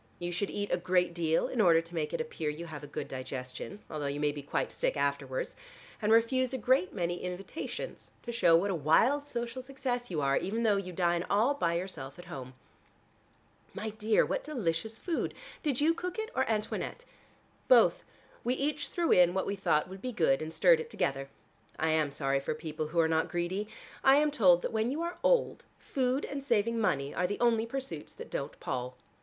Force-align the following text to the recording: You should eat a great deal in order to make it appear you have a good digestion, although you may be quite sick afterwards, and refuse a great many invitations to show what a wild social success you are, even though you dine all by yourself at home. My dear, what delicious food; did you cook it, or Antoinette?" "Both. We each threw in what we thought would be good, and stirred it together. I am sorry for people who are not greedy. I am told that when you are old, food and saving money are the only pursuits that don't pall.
You 0.17 0.31
should 0.31 0.49
eat 0.49 0.71
a 0.71 0.77
great 0.77 1.13
deal 1.13 1.47
in 1.47 1.61
order 1.61 1.79
to 1.79 1.93
make 1.93 2.11
it 2.11 2.19
appear 2.19 2.49
you 2.49 2.65
have 2.65 2.83
a 2.83 2.87
good 2.87 3.07
digestion, 3.07 3.83
although 3.87 4.07
you 4.07 4.19
may 4.19 4.31
be 4.31 4.41
quite 4.41 4.71
sick 4.71 4.97
afterwards, 4.97 5.55
and 6.01 6.11
refuse 6.11 6.55
a 6.55 6.57
great 6.57 6.91
many 6.91 7.21
invitations 7.23 8.09
to 8.23 8.31
show 8.31 8.55
what 8.55 8.71
a 8.71 8.73
wild 8.73 9.27
social 9.27 9.61
success 9.61 10.09
you 10.09 10.19
are, 10.19 10.35
even 10.37 10.63
though 10.63 10.77
you 10.77 10.91
dine 10.91 11.21
all 11.29 11.53
by 11.53 11.75
yourself 11.75 12.17
at 12.17 12.25
home. 12.25 12.55
My 13.75 13.91
dear, 13.91 14.25
what 14.25 14.43
delicious 14.43 14.97
food; 14.97 15.35
did 15.61 15.79
you 15.79 15.93
cook 15.93 16.17
it, 16.17 16.31
or 16.35 16.49
Antoinette?" 16.49 17.05
"Both. 17.67 18.03
We 18.43 18.55
each 18.55 18.87
threw 18.87 19.11
in 19.11 19.35
what 19.35 19.45
we 19.45 19.55
thought 19.55 19.87
would 19.87 20.01
be 20.01 20.11
good, 20.13 20.41
and 20.41 20.51
stirred 20.51 20.79
it 20.79 20.89
together. 20.89 21.29
I 21.77 21.89
am 21.91 22.09
sorry 22.09 22.39
for 22.39 22.55
people 22.55 22.87
who 22.87 22.99
are 22.99 23.07
not 23.07 23.29
greedy. 23.29 23.67
I 24.03 24.15
am 24.15 24.31
told 24.31 24.63
that 24.63 24.73
when 24.73 24.89
you 24.89 25.03
are 25.03 25.19
old, 25.21 25.65
food 25.77 26.25
and 26.25 26.43
saving 26.43 26.79
money 26.79 27.13
are 27.13 27.27
the 27.27 27.39
only 27.39 27.67
pursuits 27.67 28.15
that 28.15 28.31
don't 28.31 28.59
pall. 28.59 28.97